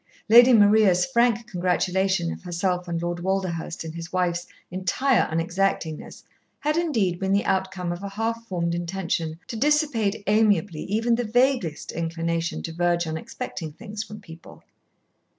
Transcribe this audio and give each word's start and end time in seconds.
Lady 0.29 0.51
Maria's 0.51 1.05
frank 1.05 1.45
congratulation 1.45 2.33
of 2.33 2.41
herself 2.41 2.87
and 2.87 3.03
Lord 3.03 3.19
Walderhurst 3.19 3.83
in 3.85 3.91
his 3.93 4.11
wife's 4.11 4.47
entire 4.71 5.29
unexactingness 5.29 6.23
had 6.61 6.75
indeed 6.75 7.19
been 7.19 7.31
the 7.33 7.45
outcome 7.45 7.91
of 7.91 8.01
a 8.01 8.09
half 8.09 8.47
formed 8.47 8.73
intention 8.73 9.37
to 9.45 9.55
dissipate 9.55 10.23
amiably 10.25 10.81
even 10.85 11.13
the 11.13 11.23
vaguest 11.23 11.91
inclination 11.91 12.63
to 12.63 12.73
verge 12.73 13.05
on 13.05 13.15
expecting 13.15 13.71
things 13.73 14.03
from 14.03 14.19
people. 14.19 14.63